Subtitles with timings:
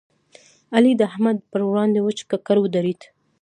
[0.75, 3.01] علي د احمد پر وړاندې وچ ککړ ودرېد.